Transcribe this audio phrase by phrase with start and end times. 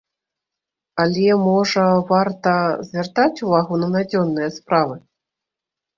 [1.03, 2.55] Але, можа, варта,
[2.89, 4.95] звяртаць увагу на надзённыя справы?